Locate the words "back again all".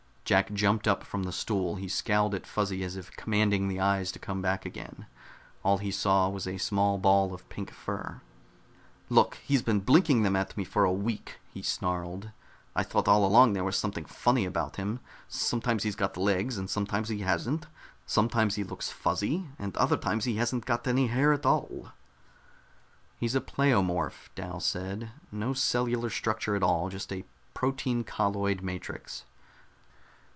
4.41-5.79